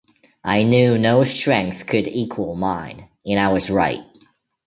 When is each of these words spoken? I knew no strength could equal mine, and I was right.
I 0.43 0.63
knew 0.63 0.97
no 0.97 1.23
strength 1.25 1.85
could 1.85 2.07
equal 2.07 2.55
mine, 2.55 3.07
and 3.23 3.39
I 3.39 3.49
was 3.53 3.69
right. 3.69 4.01